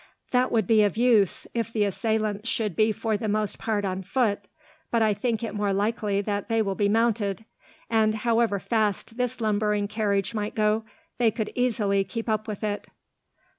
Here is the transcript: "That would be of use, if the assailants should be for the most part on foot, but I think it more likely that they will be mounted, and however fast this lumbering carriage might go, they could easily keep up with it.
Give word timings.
"That 0.31 0.51
would 0.51 0.65
be 0.65 0.81
of 0.81 0.97
use, 0.97 1.45
if 1.53 1.71
the 1.71 1.83
assailants 1.83 2.49
should 2.49 2.75
be 2.75 2.91
for 2.91 3.17
the 3.17 3.27
most 3.27 3.59
part 3.59 3.85
on 3.85 4.01
foot, 4.01 4.39
but 4.89 5.03
I 5.03 5.13
think 5.13 5.43
it 5.43 5.53
more 5.53 5.73
likely 5.73 6.21
that 6.21 6.49
they 6.49 6.59
will 6.63 6.73
be 6.73 6.89
mounted, 6.89 7.45
and 7.87 8.15
however 8.15 8.57
fast 8.57 9.15
this 9.17 9.39
lumbering 9.39 9.87
carriage 9.87 10.33
might 10.33 10.55
go, 10.55 10.85
they 11.19 11.29
could 11.29 11.51
easily 11.53 12.03
keep 12.03 12.27
up 12.27 12.47
with 12.47 12.63
it. 12.63 12.87